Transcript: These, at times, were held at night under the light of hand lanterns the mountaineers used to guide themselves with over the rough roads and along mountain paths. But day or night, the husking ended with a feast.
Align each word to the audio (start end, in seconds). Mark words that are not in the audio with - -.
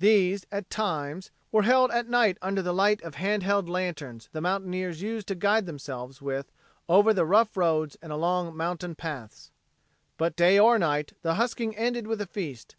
These, 0.00 0.44
at 0.50 0.70
times, 0.70 1.30
were 1.52 1.62
held 1.62 1.92
at 1.92 2.08
night 2.08 2.36
under 2.42 2.60
the 2.62 2.74
light 2.74 3.00
of 3.04 3.14
hand 3.14 3.44
lanterns 3.68 4.28
the 4.32 4.40
mountaineers 4.40 5.02
used 5.02 5.28
to 5.28 5.36
guide 5.36 5.66
themselves 5.66 6.20
with 6.20 6.50
over 6.88 7.14
the 7.14 7.24
rough 7.24 7.56
roads 7.56 7.96
and 8.02 8.10
along 8.10 8.56
mountain 8.56 8.96
paths. 8.96 9.52
But 10.16 10.34
day 10.34 10.58
or 10.58 10.80
night, 10.80 11.12
the 11.22 11.34
husking 11.34 11.76
ended 11.76 12.08
with 12.08 12.20
a 12.20 12.26
feast. 12.26 12.74